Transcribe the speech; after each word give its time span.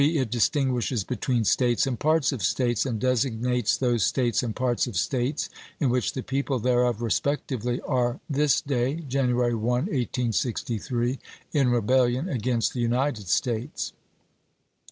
It 0.03 0.31
distinguishes 0.31 1.03
between 1.03 1.43
States 1.43 1.85
and 1.85 1.99
parts 1.99 2.31
of 2.31 2.41
States, 2.41 2.87
and 2.87 2.99
designates 2.99 3.77
those 3.77 4.03
States 4.03 4.41
and 4.41 4.55
parts 4.55 4.87
of 4.87 4.97
States" 4.97 5.47
in 5.79 5.89
which 5.91 6.13
the 6.13 6.23
people 6.23 6.57
thereof, 6.57 7.03
respectively, 7.03 7.79
are 7.81 8.19
this 8.27 8.61
day 8.61 8.95
(January 9.07 9.53
1, 9.53 9.61
1863) 9.69 11.19
in 11.53 11.69
rebellion 11.69 12.27
against 12.27 12.73
the 12.73 12.79
United 12.81 13.27
States." 13.27 13.93